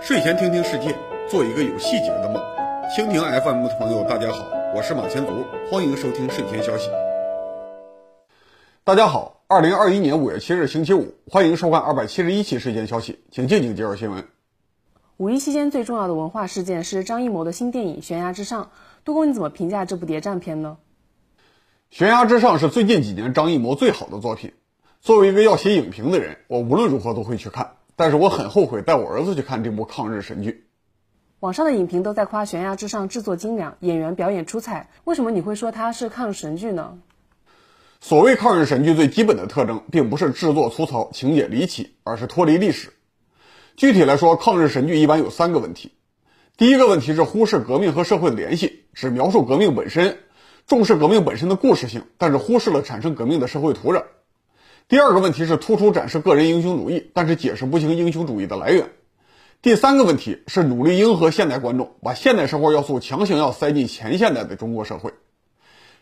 [0.00, 0.96] 睡前听听世界，
[1.28, 2.42] 做一个有细节的梦。
[2.96, 6.88] 蜻蜓 FM 的朋友，大家好，我是马前卒，欢迎收听睡前消息。
[8.84, 14.26] 大家好，二零二一年五月七日星期五，欢迎收看二百七十一期睡前消息，请静静接入新闻。
[15.18, 18.64] 五一期间最重要的文化事件是张艺谋的新电影《悬崖之上》，
[19.04, 20.78] 杜工你怎么评价这部谍战片呢？
[21.96, 24.54] 《悬崖之上》是最近几年张艺谋最好的作品。
[25.08, 27.76] 作为一个要写影评的人，我无论如何都会去看。
[27.96, 30.66] 但是我很后悔带我儿子去看这部抗日神剧。
[31.40, 34.90] 网上的影评都在夸《悬崖之上》制作精良，演员表演出彩。
[35.04, 36.98] 为什么你会说它是抗日神剧呢？
[38.00, 42.92] 所谓抗日神剧最基本的特征，并不是制作粗糙、情节离奇，而是脱离历史。
[43.76, 45.92] 具体来说，抗日神剧一般有三个问题。
[46.58, 50.18] 第一个问题是忽视革命和社会的联系，只描述革命本身，
[50.66, 54.02] 重视革命本身的故事性，但是忽视了产生革命的社会土壤。
[54.88, 58.88] 第二个问题是突出展示个人英雄主义，但是解释不清英雄主义的来源。
[59.60, 65.12] 第三个问题是努力迎合现代观众，把现代生活要素强行要塞进前现代的中国社会。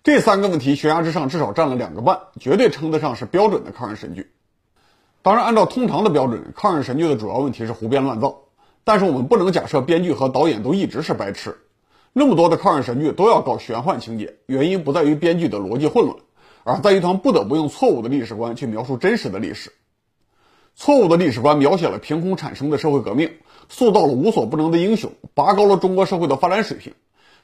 [0.05, 4.30] 这三个问题，悬崖之上至少占了两个半，绝对称得上是标准的抗日神剧。
[5.20, 8.42] 当然，按照通常的标准，抗日神剧的主要问题是胡编乱造。
[8.84, 11.58] 但是我们不能假设编剧和导演都一直是白痴。
[12.12, 16.16] 那么多的抗日神剧都要搞玄幻情节，原因不在于编剧的逻辑混乱。
[16.69, 19.70] 而在于他们不得不用错误的历史观去描述真实的历史，
[20.75, 23.31] 错误的历史观描写了凭空产生的社会革命，
[23.69, 26.92] 塑造了无所不能的英雄，拔高了中国社会的发展水平，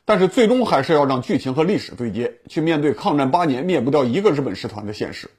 [0.05, 5.31] 但是最终还是要让剧情和历史对接，去面对抗战八年灭不掉一个日本师团的现实。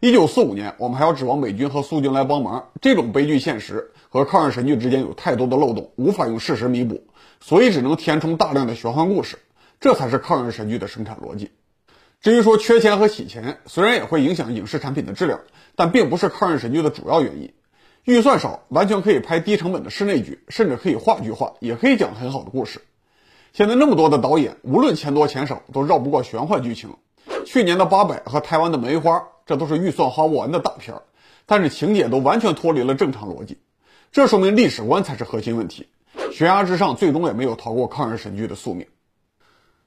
[0.00, 7.04] 一九四五年，我们还要指望美军和苏军来帮忙，这种悲剧现实和抗日神剧之间有太多的漏洞，无法用事实弥补，
[7.38, 9.38] 所以只能填充大量的玄幻故事，
[9.78, 11.52] 这才是抗日神剧的生产逻辑。
[12.22, 15.40] 至于说缺钱和洗钱，虽然也会影响影视产品的质量，
[15.74, 17.52] 但并不是抗日神剧的主要原因。
[18.04, 22.80] 预算少，完全可以拍低成本的室内剧，甚至可以话剧化，也可以讲很好的故事。
[23.52, 26.94] 现在那么多的导演，无论钱多钱少，都绕不过玄幻剧情。
[27.44, 31.02] 去年的《八佰》和台湾的《梅花》，这都是预算花不完的大片儿，
[31.44, 33.58] 但是情节都完全脱离了正常逻辑。
[34.12, 35.88] 这说明历史观才是核心问题。
[36.30, 38.86] 悬崖之上最终也没有逃过抗日神剧的宿命。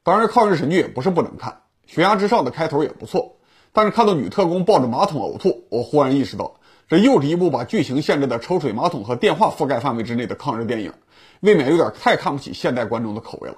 [0.03, 1.61] 当然，抗日神剧也不是不能看。
[1.87, 3.37] 悬崖之上的开头也不错，
[3.71, 6.55] 但是看到女特工抱着马桶呕吐，我忽然意识到，
[6.87, 10.93] 这又是一部把剧情限制在抽水马桶和电话覆盖范围之内的抗日电影，
[11.41, 13.55] 未免有点太看不起现代观众的口味了。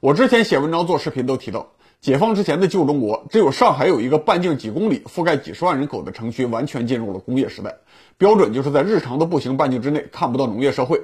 [0.00, 7.74] 我之前写文章做视频都提到，解放之前的旧中国，只有上海有一个半径几公里、覆盖几十万人口的城区完全进入了工业时代，
[8.18, 11.02] 标准就是在日常的步行半径之内看不到农业社会，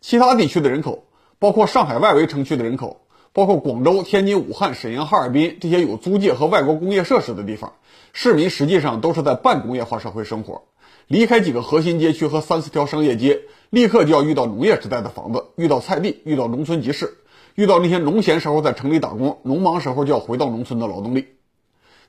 [0.00, 1.06] 其他地区的人口，
[1.40, 3.00] 包括上海外围城区的人口。
[3.40, 7.72] 包括广州、天津、武汉、沈阳、哈尔滨这些有租界和外国工业设施的地方，
[8.12, 10.64] 市民实际上都是在半工业化社会生活。
[11.06, 13.40] 离开几个核心街区和三四条商业街，
[13.70, 17.14] 立刻就要遇到农业时代的房子，遇到菜地，遇到农村集市，
[17.54, 21.28] 遇到那些农闲时候在城里打工，农忙时候就要回到农村的劳动力。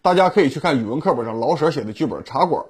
[0.02, 2.64] 大家可以去看语文课本上老舍写的剧本《茶馆》。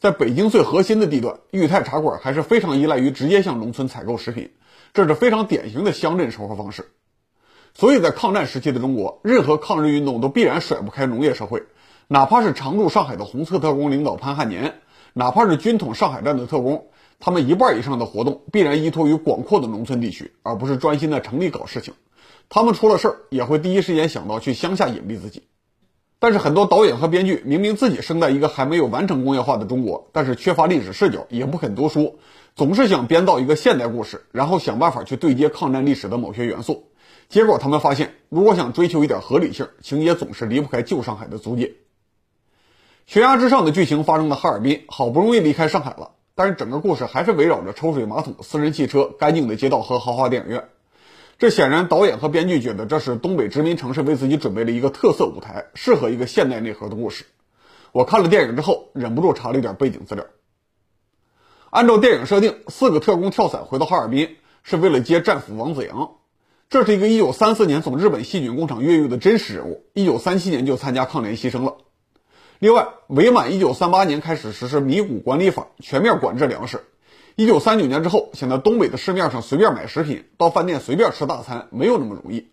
[0.00, 4.50] 在北京最核心的地段，裕泰茶馆还是非常依赖于直接向农村采购食品，
[4.92, 6.90] 这是非常典型的乡镇生活方式。
[7.74, 11.62] 所以在抗战时期的中国，任何抗日运动都必然甩不开农业社会，
[12.06, 14.80] 哪怕是常驻上海的红色特工领导潘汉年，
[15.14, 16.86] 哪怕是军统上海站的特工，
[17.18, 21.94] 他们一半以上的活动必然依托于广阔的农村地区，而不是专心在城里搞事情。
[22.48, 25.44] 他们出了事儿，也会第一时间想到去乡下隐蔽自己。
[26.18, 32.18] 但是很多导演和编剧明明自己生在一个还没有完成工业化的中国，但是缺乏历史视角，也不肯读书，
[32.54, 36.84] 总是想编造一个现代故事，然后想办法去对接抗战历史的某些元素。
[37.28, 41.74] 结果他们发现，如果想追求一点合理性，情节总是离不开旧上海的租界。
[43.06, 50.68] 悬崖之上的剧情发生在哈尔滨，好不容易离开上海了，但是整个故事还是围绕着抽水马桶、私人汽车、干净的街道和豪华电影院。
[51.38, 57.24] 这显然导演和编剧觉得这是东北殖民城市为自己准备了一个特色舞台，适合一个现代内核的故事。
[57.90, 60.24] 我看了电影之后，忍不住查了一点背景资料。
[61.70, 66.12] 按照电影设定，四个特工跳伞回到哈尔滨，是为了接战俘王子阳。
[66.72, 71.76] 这是一个1934年从日本细菌工厂越狱的真实人物，1937年就参加抗联牺牲了。
[72.60, 76.80] 另外，伪满1938年开始实施米谷管理法，全面管制粮食。
[77.36, 82.48] 1939年之后，想在东北的市面上随便买食品，到饭店随便吃大餐，没有那么容易。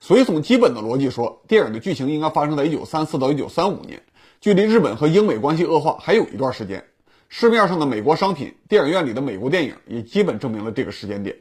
[0.00, 4.02] 所以从基本的逻辑说，电影的剧情应该发生在1934到1935年，
[4.42, 6.84] 距离日本和英美关系恶化还有一段时间。
[7.30, 11.36] 市面上的美国商品，电影院里的美国电影也基本证明了这个时间点。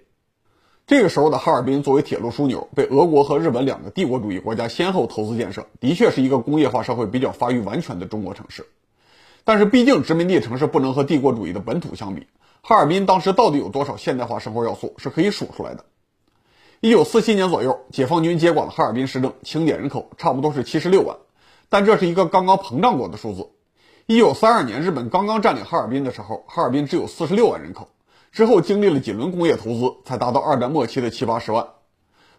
[0.87, 8.67] 这个时候的哈尔滨作为铁路枢纽，被俄国和日本两个帝国主义国家先后投资建设，的确是一个工业化社会比较发育完全的中国城市。
[9.43, 12.27] 但是毕竟殖民地城市不能和帝国主义的本土相比，
[12.61, 15.85] 哈尔滨当时到底有多少现代化生活要素是可以数出来的。
[16.81, 21.17] 一九四七年左右，解放军接管了哈尔滨市政，清点人口差不多是七十六万，
[21.67, 23.49] 但这是一个刚刚膨胀过的数字。
[24.05, 27.89] 一九三二年日本刚刚占领哈尔滨的时候，哈尔滨只有四十六万人口，
[28.35, 31.69] 之后经历了几轮工业投资，才达到二战末期的七八十万。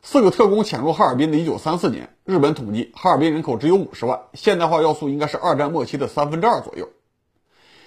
[0.02, 6.90] 四个特工潜入哈尔滨的一九三四年，日本统计哈尔滨人口只有五十万，现代化要素应该是二战末期的三分之二左右。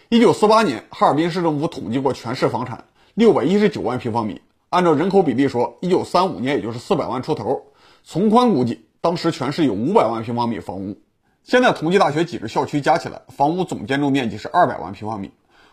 [0.10, 7.62] 一九四八年，哈尔滨市政府统计过全市房产六百一十九万平方米，按照人口比例说，一九三五年也就是四百万出头。
[8.04, 10.98] 从宽估计，当时全市有五百万平方米房屋。
[11.44, 15.30] 现在同济大学几个校区加起来，房屋总建筑面积是二百万平方米。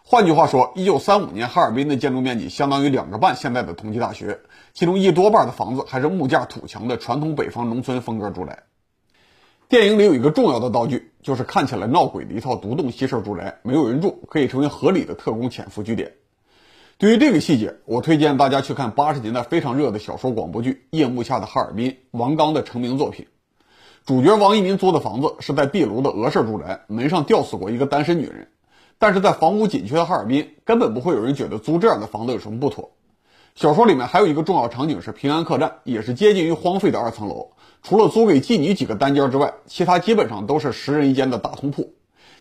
[0.08, 4.38] 换句话说，一九三五年哈尔滨的建筑面积相当于两个半现在的同济大学，
[4.72, 8.62] 其中一多半的房子还是木架土墙的传统北方农村风格住宅。
[9.68, 16.12] 电影里有一个重要的道具，就是看起来闹鬼的一套独栋西式住宅，没有人住，可以成为合理的特工潜伏据点。
[16.98, 23.26] 对于这个细节，我推荐大家去看八十年代非常热的小说广播剧《夜幕下的哈尔滨》，王刚的成名作品。
[24.04, 28.46] 主角王一民租的房子是在壁炉的俄式住宅，门上吊死过一个单身女人。
[28.98, 32.92] 但是在房屋紧缺的哈尔滨，根本不会有人觉得租这样的房子有什么不妥。
[33.54, 37.52] 小说里面还有一个重要场景是平安客栈，也是接近于荒废的二层楼。
[37.82, 41.94] 除了租给妓女几个单间之外，其他基本上都是十人一间的大通铺。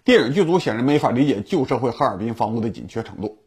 [0.04, 3.40] 电影剧组显然没法理解旧社会哈尔滨房屋的紧缺程度。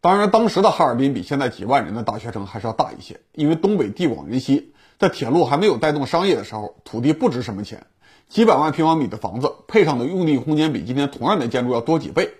[0.00, 7.86] 当然，当时的哈尔滨比现在几万人的大学城还是要大一些，因为东北地广人稀，在铁路还没有带动商业的时候，土地不值什么钱。
[8.30, 12.30] 几百万平方米的房子配上的用地空间比今天同样的建筑要多几倍。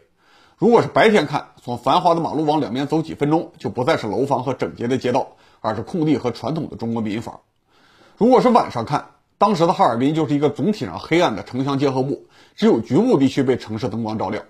[0.56, 7.40] 如果是白天看，从繁华的马路往两边走几分钟，就不再是楼房和整洁的街道，而是空地和传统的中国民房。
[8.16, 9.06] 如果是晚上看，
[9.36, 14.44] 当时的哈尔滨就是一个总体上黑暗的城乡结合部，只有局部地区被城市灯光照亮。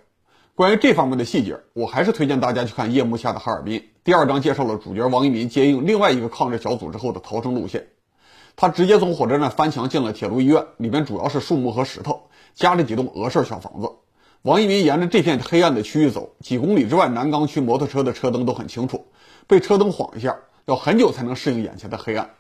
[0.55, 7.87] 关于这方面的细节，我还是推荐大家去看《夜幕下的哈尔滨》第二章，介绍了主角王一民接应另外一个抗日小组之后的逃生路线。
[8.57, 13.91] 他直接从火车站翻墙进了铁路医院，里面主要是树木和石头，夹着几栋俄式小房子。
[14.43, 19.07] 王一民沿着这片黑暗的区域走，几公里之外南岗区摩托车的车灯都很清楚，
[19.47, 22.31] 被车灯晃一下，要很久才能适应眼前的黑暗。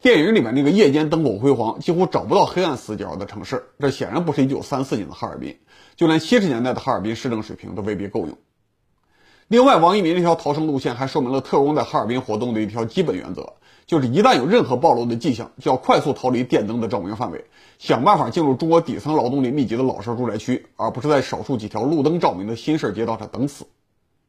[0.00, 5.56] 电影里面那个夜间灯火辉煌、几乎找不到黑暗死角的城市，这显然不是1934年的哈尔滨，
[5.96, 8.36] 就连70年代的哈尔滨市政水平都未必够用。
[9.48, 13.52] 另外，王一民这条逃生路线还说明了特工在哈尔滨活动的一条基本原则，
[13.86, 17.44] 就是一旦有任何暴露的迹象，就要快速逃离电灯的照明范围，
[17.78, 23.66] 想办法进入中国底层劳动力密集的老式住宅区，而不是在少数几条路灯照明的新式街道上等死。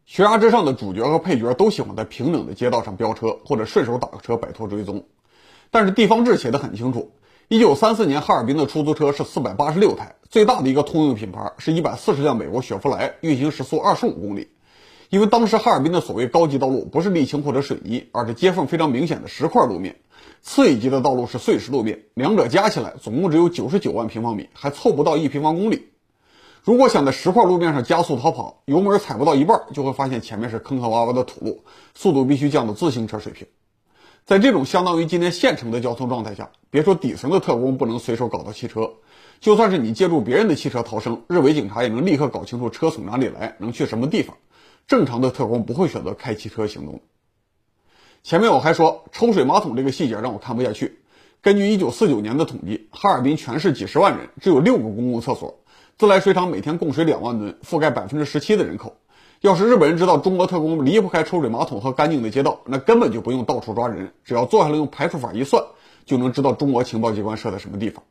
[0.05, 5.05] 悬崖之上的主角和配角都喜欢在平整的街道上飙车，或者顺手打个车摆脱追踪。
[5.71, 7.09] 但是地方志写的很清楚，
[7.47, 14.49] 一九三四年哈尔滨的出租车是四百八十六台，最大的一个通用品牌是一百四十辆美国雪佛兰，运行时速二十五公里。
[15.09, 19.97] 因为当时哈尔滨的所谓高级道路不是沥青或者水泥，而是接缝非常明显的石块路面，
[20.41, 25.89] 次一级的道路是碎石路面，两者加起来总共只有九十九万平方米，还凑不到一平方公里。
[26.63, 31.63] 如果想在石块路面上加速逃跑，油门踩不到一半，就会发现前面是坑坑洼洼的土路，
[31.93, 33.47] 速度必须降到自行车水平。
[34.25, 38.93] 在这种相当于今天县城的交通状态下，别说底层的特工不能随手搞到汽车，
[39.39, 44.35] 就算是你借助别人的汽车逃生，日伪警察也能立刻搞清楚车从哪里来，能去什么地方。
[44.87, 47.01] 正常的特工不会选择开汽车行动。
[48.23, 50.99] 前面我还说抽水马桶这个细节让我看不下去。
[51.41, 55.59] 根据1949年的统计，哈尔滨全市几十万人，只有六个公共厕所，
[55.97, 58.95] 自来水厂每天供水两万吨，覆盖百分之十七的人口。
[59.41, 65.63] 要是日本人知道中国特工离不开抽水马桶和干净的街道，那根本就不用到处抓人，只要坐下来用排除法一算，
[66.05, 68.03] 就能知道中国情报机关设在什么地方。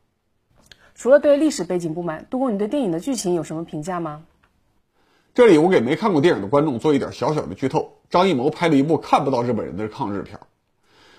[0.95, 4.23] 除了对历史背景不满，杜工，你对电影的剧情有什么评价吗？
[5.35, 10.39] 这里我给没看过电影的观众做一点小小的剧透：张艺谋拍了一部看不到日本人的抗日片。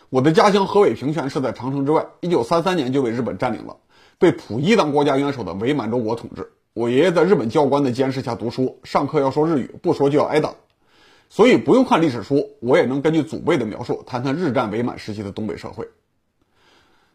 [0.10, 3.76] 我的家乡河北平泉是在长城之外，一九三三年就被日本占领了，
[4.18, 6.50] 被溥仪当国家元首的伪满洲国统治。
[6.74, 10.54] 我爷爷在日本教官的监视下读书，上课要说日语，不说就要挨打。
[11.30, 15.90] 所以不用看历史书，我也能根据祖辈的描述谈谈日战伪满时期的东北社会。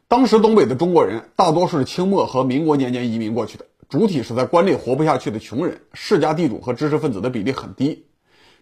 [0.07, 8.05] 当时东北的中国人大多是清末和民国年间移民过去的，主体是在关内活不下去的穷人，世家地主和知识分子的比例很低。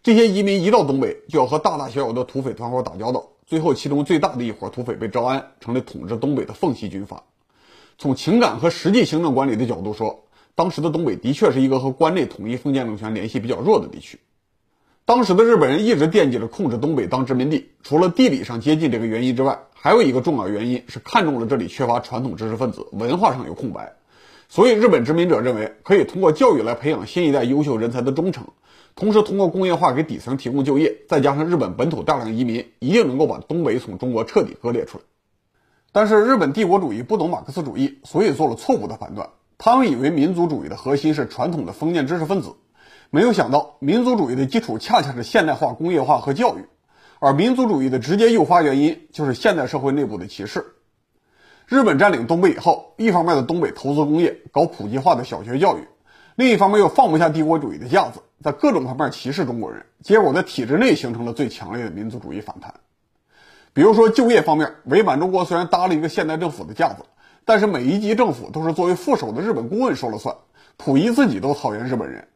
[0.03, 7.25] 这些移民一到东北，就要和大大小小的土匪团伙打交道，最后其中最大的一伙土匪被招安，成了统治东北的奉系军阀。
[7.99, 14.19] 从情感和实际行政管理的角度说，当时的东北的确是一个和关内统一封建政权联系比较弱的地区。
[15.05, 23.93] 当时的日本人一直惦记着控制东北当殖民地，除了地理上接近这个原因之外，还有一个重要原因是看中了这里缺乏传统知识分子，文化上有空白。
[24.49, 28.47] 所以日本殖民者认为可以通过教育来培养新一代优秀人才的忠诚，
[28.95, 35.05] 同时通过工业化给底层提供就业，再加上日本本土大量移民，一定能够把东北从中国彻底割裂出来。
[35.93, 39.29] 但是日本帝国主义不懂马克思主义，所以做了错误的判断。
[39.59, 42.55] 他们以为民族主义的核心是传统的封建知识分子，
[43.11, 46.65] 没有想到民族主义的基础恰恰是现代化、工业化和教育，
[47.19, 50.65] 而民族主义的直接诱发原因就是现代社会内部的歧视。
[51.69, 55.83] 日本占领东北以后，一方面在东北投资工业，搞普及化的小学教育；
[56.35, 62.73] 另一方面又放不下帝国主义的架子，在各种方面歧视中国人，结果在体制内形成了最强烈的民族主义反弹。
[63.75, 67.05] 比如说就业方面，伪满中国虽然搭了一个现代政府的架子。
[67.45, 70.37] 但是每一级政府都是作为副手的日本顾问说了算，
[70.77, 72.29] 溥仪自己都讨厌日本人。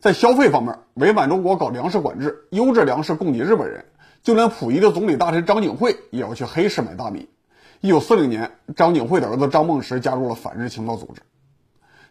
[0.00, 3.84] 在消费方面，伪满中国搞粮食管制，优质粮食供给日本人，
[4.20, 7.28] 就连溥仪的总理大臣张景惠也要去黑市买大米。
[7.80, 11.22] 一九四零年，张景惠的儿子张梦石加入了反日情报组织。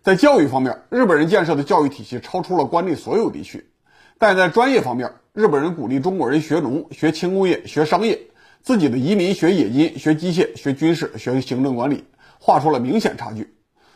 [0.01, 3.69] 在教育方面，日本人建设的教育体系超出了关内所有地区，
[4.17, 8.17] 但在专业方面，日本人鼓励中国人学农、学轻工业、学商业，
[8.61, 12.05] 自己的移民学冶金、学机械、学军事、学行政管理。
[12.39, 13.53] 画出了明显差距。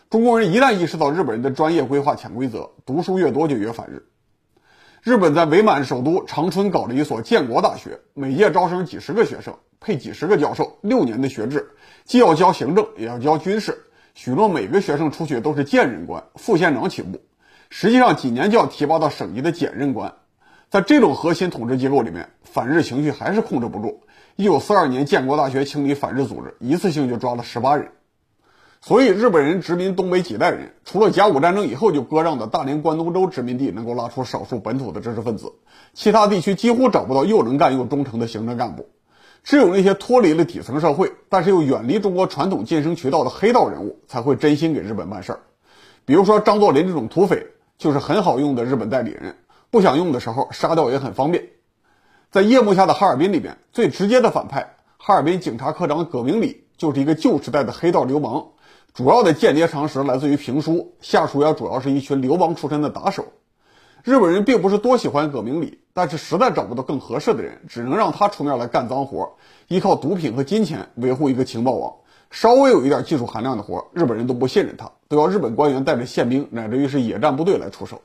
[0.09, 4.03] 中国人一旦意识到日本人的专业规划潜规则，读书越多就越反日。
[5.03, 11.71] 日本在伪满首都长春搞了一所建国大学，每届招生几十个学生，配几十个教授，六年的学制，
[12.05, 13.75] 既要教行政，也要教军事。
[14.13, 17.19] 许诺每个学生出去都是荐任官，副县长起步，
[17.71, 20.13] 实际上几年就要提拔到省级的检任官。
[20.69, 24.03] 在这种核心统治机构里面，反日情绪还是控制不住。
[24.35, 27.91] 一九四二年，建国大学清理反日组织，一次性就抓了十八人。
[28.83, 35.53] 所以，日本人殖民东北几代人，除了甲午战争以后就割让的大连关东州殖民地能够拉出少数本土的知识分子，
[35.93, 38.89] 其他地区几乎找不到又能干又忠诚的行政干部。
[39.43, 45.39] 只有那些脱离了底层社会，但是又远离中国传统晋升渠道的黑道人物，才会真心给日本办事儿。
[46.05, 49.35] 比如说张作霖这种土匪，就是很好用的日本代理人，
[49.69, 51.49] 不想用的时候杀掉也很方便。
[52.31, 58.47] 在夜幕下的哈尔滨里边，最直接的反派哈尔滨警察科长葛明礼，就是一个旧时代的黑道流氓。
[58.93, 63.25] 主要的间谍常识来自于评书，下属也主要是一群流氓出身的打手。
[64.03, 69.37] 日本人并不是多喜欢葛明礼，但是实在找不到更合适的人，只能让他出面来干脏活，
[69.69, 71.93] 依靠毒品和金钱维护一个情报网。
[72.31, 78.01] 稍微有一点技术含量的活，日本人都不信任他，都要日本官员带着宪兵乃至于是野战部队来出手。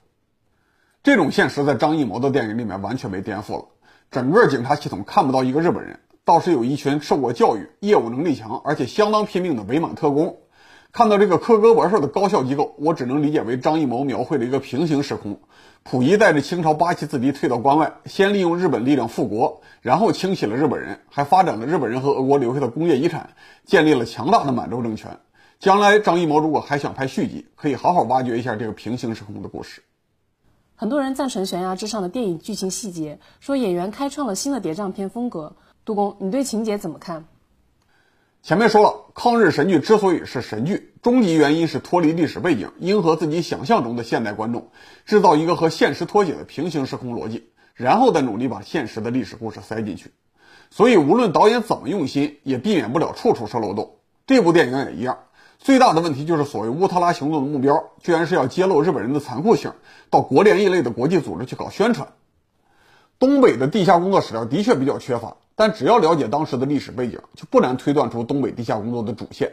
[1.02, 3.64] 这种现实在张艺谋的电影里面完全被颠覆了，
[4.12, 10.38] 整个警察系统看不到一个日本人，倒是有一群受过教育、业务能力强而且相当拼命的伪满特工。
[10.96, 15.38] 看到这个科格博士的高校机构，我只能理解为张艺谋描绘了一个平行时空。
[15.84, 23.28] 溥仪带着清朝八旗子弟退到关外，先利用日本力量复国，然后清洗了日本人，还发展了日本人和俄国留下的工业遗产，
[23.66, 25.18] 建立了强大的满洲政权。
[25.58, 29.82] 将来张艺谋如果还想拍续集，可以好好挖掘一下这个平行时空的故事。
[30.76, 35.56] 很多人赞成《悬崖之上》的电影剧情细节，说演员开创了新的谍战片风格。
[35.84, 37.26] 杜工，你对情节怎么看？
[38.46, 44.70] 前面说了，抗日神剧之所以是神剧，终极原因是脱离历史背景，迎合自己想象中的现代观众，
[45.04, 50.12] 制造一个和现实脱节的平行时空逻辑，然后再努力把现实的历史故事塞进去。
[50.70, 53.96] 所以，无论导演怎么用心，也避免不了处处是漏洞。
[54.28, 55.18] 这部电影也一样，
[55.58, 59.72] 最大的问题就是所谓乌特拉行动的目标，居然是要揭露日本人的残酷性，
[60.08, 62.06] 到国联一类的国际组织去搞宣传。
[63.18, 65.36] 东北的地下工作史料的确比较缺乏。
[65.56, 69.50] 但只要了解当时的历史背景，就不难推断出东北地下工作的主线。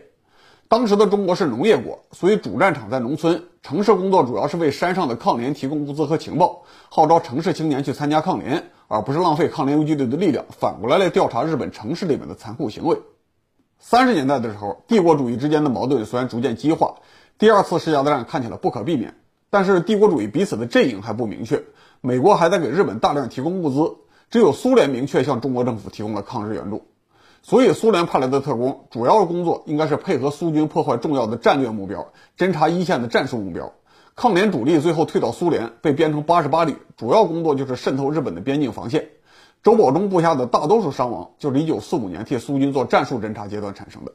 [0.68, 12.98] 当时的中国是农业国，所以主战场在农村，城市工作主要是为山上的抗联提供物资和情报，号召城市青年去参加抗联，而不是浪费抗联游击队的力量，反过来来调查日本城市里面的残酷行为。
[13.80, 16.96] 三十年代的时候，帝国主义之间的矛盾虽然逐渐激化，
[17.38, 19.16] 第二次世界大战看起来不可避免，
[19.50, 21.64] 但是帝国主义彼此的阵营还不明确，
[22.02, 23.96] 美国还在给日本大量提供物资。
[24.34, 26.86] 只有苏联明确向中国政府提供了抗日援助，
[27.44, 33.74] 所以苏联派来的特工主要工作应该是配合苏军破坏重要的战略目标，侦察一线的战术目标。
[34.16, 39.10] 抗联主力最后退到苏联，被编成八十八旅，主要工作就是渗透日本的边境防线。
[39.62, 44.14] 周保中部下的大多数伤亡就是一九四五年替苏军做战术侦察阶段产生的。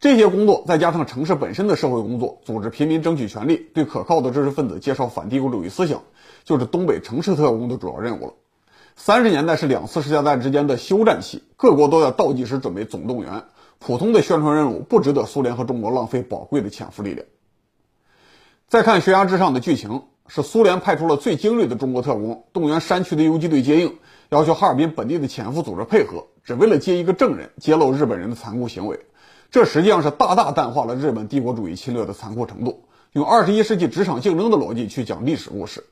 [0.00, 6.02] 这些工作再加上城市本身的社会工作，组织平民争取权利，对可靠的知识分子介绍反帝国主义思想，
[6.44, 8.34] 就是东北城市特工的主要任务了。
[9.00, 13.44] 三十年代是两次世界大战之间的休战期，各国都在倒计时准备总动员。
[13.78, 17.24] 普通的宣传任务不值得苏联和中国浪费宝贵的潜伏力量。
[18.66, 23.98] 再看悬崖之上的剧情，是苏联派出了最精锐的中国特工，动员山区的游击队接应，
[24.30, 28.98] 要求哈尔滨本地的潜伏组织配合，只为了接一个证人，揭露日本人的残酷行为。
[29.52, 32.82] 这实际上是大大淡化了日本帝国主义侵略的残酷程度。
[33.12, 35.84] 用二十一世纪职场竞争的逻辑去讲历史故事。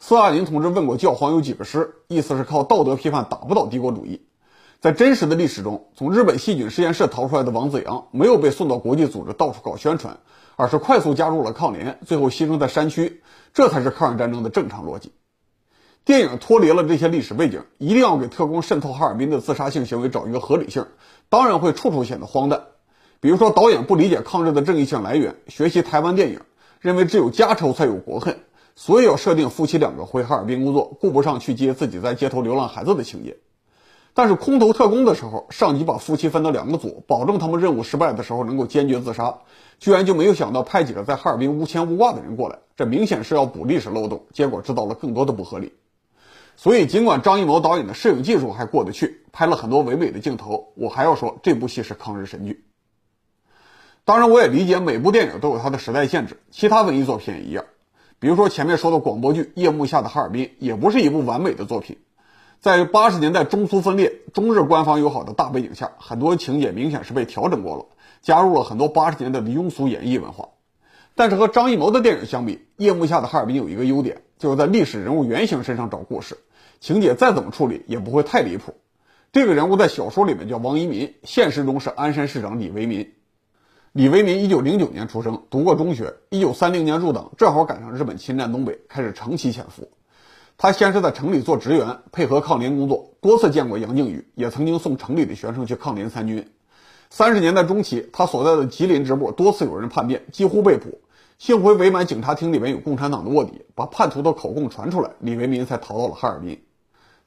[0.00, 4.22] 斯大林同志问过教皇有几个师，意思是靠道德批判打不倒帝国主义。
[4.80, 10.18] 在真实的历史中，从日本细菌实验室逃出来的王子阳没有被送到国际组织到处搞宣传，
[10.54, 13.22] 而是快速加入了抗联，最后牺牲在山区。
[13.52, 15.10] 这才是抗日战争的正常逻辑。
[16.04, 20.86] 电影脱离了这些历史背景，一定要给特工渗透哈尔滨的自杀性行为找一个合理性，
[21.28, 22.62] 当然会处处显得荒诞。
[23.20, 26.40] 比如说，导演不理解抗日的正义性来源，学习台湾电影，
[26.80, 28.38] 认为只有家仇才有国恨。
[28.80, 33.36] 所以要设定夫妻两个回哈尔滨工作，顾不上去接自己在街头流浪孩子的情节。
[34.14, 39.38] 但是空投特工的时候，上级把夫妻分到两个组，保证他们任务失败的时候能够坚决自杀，
[39.80, 45.72] 居然就没有想到派几个在哈尔滨无牵无挂的人过来，这明显是要补历史漏洞，结果制造了更多的不合理。
[46.54, 52.64] 所以尽管张艺谋导演的摄影技术还过得去，拍了很多唯美的镜头，我还要说这部戏是抗日神剧。
[54.04, 57.64] 当然，我也理解每部电影都有它的时代限制，其他文艺作品也一样。
[58.20, 61.98] 比如说前面说的广播剧《夜幕下的哈尔滨》也不是一部完美的作品，
[62.60, 67.86] 在八十年代中苏分裂、中日官方友好的大背景下，很多情节明显是被调整过了，
[68.20, 70.48] 加入了很多八十年代的庸俗演绎文化。
[71.14, 76.38] 但是和张艺谋的电影相比，《夜幕下的哈尔滨》有一个优点，就是在历史人物原型身上找故事，
[76.80, 78.74] 情节再怎么处理也不会太离谱。
[79.30, 83.12] 这个人物在小说里面叫王一民，现实中是鞍山市长李维民。
[83.92, 86.14] 李维民一九零九年出生，读过中学。
[86.28, 89.88] 一九三零年入党，正好赶上日本侵占东北，开始长期潜伏。
[90.58, 96.46] 他先是在城里做职员，配合抗联工作，多次见过杨靖宇，也曾经送城里的学生去抗联参军。
[97.08, 101.00] 三十年代中期，他所在的吉林支部多次有人叛变，几乎被捕。
[101.38, 106.60] 幸亏伪满警察厅里面有共产党的卧底，把叛徒的口供传出来，李维民才逃到了哈尔滨。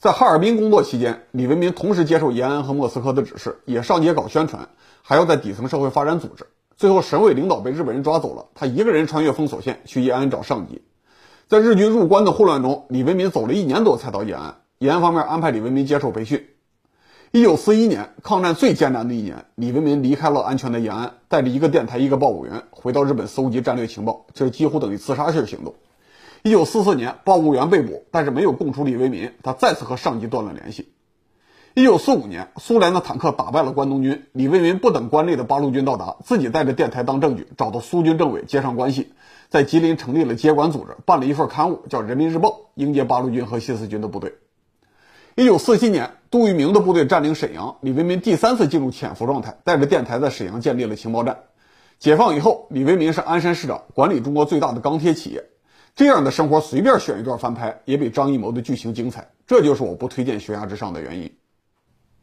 [0.01, 4.67] 在哈尔滨工作期间，李维民同时接受延安和莫斯科的指示，也上街搞宣传。
[5.03, 10.81] 还要在底层社会发展组织，最后省委领导被日本人抓走了，他一个人穿越封锁线去延安找上级。
[11.48, 14.55] 在日军入关的混乱中，李维民走了一年多才到延安。
[14.79, 16.47] 延安方面安排李维民接受培训。
[17.30, 25.76] 一九四一年，抗战最艰难的一年，李维民离开了安全的延安，带着一个电台、一个报务员回到日本搜集战略情报，这几乎等于自杀式行动。
[26.43, 30.91] 一九四四年，报务员被捕，但是没有供出李维民，他再次和上级断了联系。
[31.75, 39.13] 一九四五年，苏联的坦克打败了关东军，李维民不等关内的八路军到达，自己带着电台当证据，找到苏军政委接上关系，
[39.49, 44.34] 在吉林成立了接管组织，办了一份刊物，叫《人民日报》，迎接八路军和新四军的部队。
[45.36, 51.38] 一九四七年，杜聿明的部队占领沈阳，李维民第三次进入潜伏状态，带着电台在沈阳建立了情报站。
[51.99, 55.45] 解放以后，李维民是鞍山市长，管理中国最大的钢铁企业。
[55.95, 59.30] 这样的生活随便选一段翻拍，也比张艺谋的剧情精彩。
[59.45, 61.32] 这就是我不推荐《悬崖之上》的原因。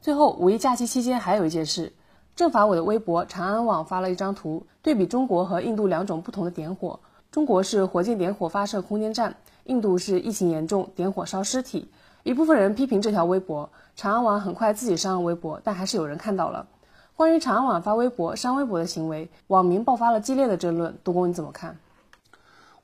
[0.01, 1.93] 最后，五一假期期间还有一件事，
[2.35, 6.99] 政法委的微博长安网发了一张图，对比中国和印度两种不同的点火。
[7.31, 11.91] 中国是火箭点火发射空间站，印度是疫情严重点火烧尸体。
[12.23, 16.67] 一部分人批评这条微博，长安网很快自己删了微博，但还是有人看到了。
[17.17, 20.97] 关于长安网发微博删微博的行为，网民爆发了激烈的争论。
[21.05, 21.77] 杜工你怎么看？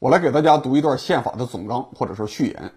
[0.05, 2.73] 我来给大家读一段宪法的总纲或者说序言。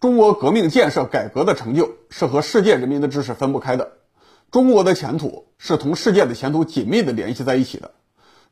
[0.00, 3.92] 中国革命建设改革的成就是和世界人民的知识分不开的。
[4.50, 7.92] 中国的前途是同世界的前途紧密的联系在一起的。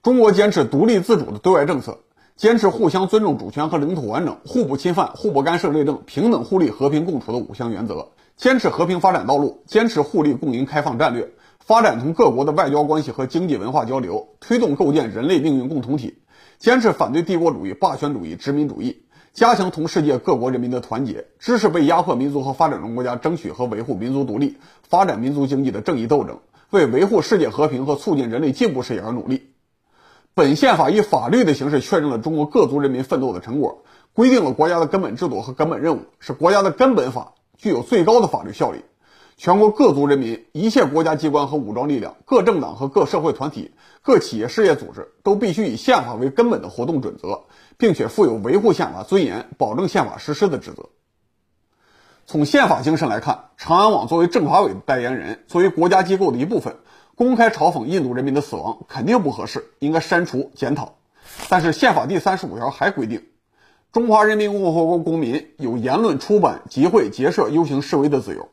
[0.00, 1.98] 中国坚持独立自主的对外政策，
[2.37, 16.18] 坚持互相尊重主权和领土完整、互不侵犯、互不干涉内政、平等互利、和平共处的五项原则，坚持和平发展道路，坚持互利共赢开放战略，发展同各国的外交关系和经济文化交流，推动构建人类命运共同体，
[16.59, 19.03] 坚持反对帝国主义、霸权主义、殖民主义。
[19.33, 24.57] 加强同世界各国人民的团结，支持被压迫民族和发展中国家争取和维护民族独立、
[24.88, 26.38] 发展民族经济的正义斗争，
[26.71, 29.51] 为维护世界和平和促进人类进步事业而努力。
[30.33, 38.85] 本宪法以法律的形式确认了中国各族人民奋斗的成果，规定了国家的根本制度和根本任务，是国家的根本法，具有最高的法律效力。
[39.37, 43.72] 全国各族人民、一切国家机关和武装力量、各政党和各社会团体、
[44.03, 47.44] 各企业事业组织都必须以宪法为根本的活动准则。
[47.79, 50.87] 并且负有维护宪法尊严、保证宪法实施的职责。
[52.25, 56.77] 从宪法精神来看，长安网作为政法委的代言人，作为国家机构的一部分，
[57.14, 60.94] 公开嘲讽印度人民的死亡肯定不合适，应该删除检讨。
[61.51, 63.27] 但是宪法第三十五条还规定，
[63.92, 68.49] 中华人民共和国公民有言论、出版、集会、结社、游行、示威的自由。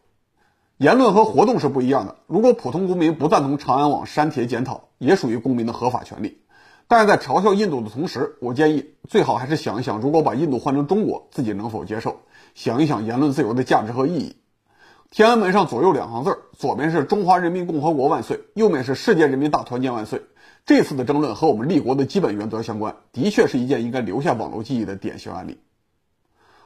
[0.84, 2.18] 言论和活动是不一样的。
[2.28, 6.40] 如果普通公民不赞同长安网删帖检讨，也属于公民的合法权利。
[6.90, 12.18] 但是在嘲笑印度的同时，我建议最好还是想一想，如果把印度换成中国，自己能否接受？
[12.54, 14.36] 想一想言论自由的价值和意义。
[15.10, 20.24] 天安门上左右两行字左边是中华人民共和国万岁，右面是世界人民大团结万岁。
[20.66, 25.60] 这次的争论和我们立国的基本原则相关，的确是一件应该留下网络记忆的典型案例。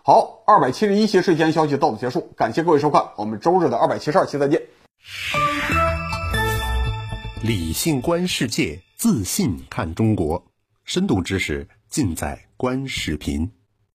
[0.07, 4.61] 好，二百七十一期睡前消息到此结束，感谢各位收看，我们周日的二百七十二期再见。
[7.43, 10.41] 理性观世界，自信看中国，
[10.85, 13.51] 深度知识尽在观视频。